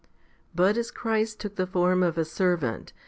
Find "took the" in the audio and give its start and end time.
1.39-1.67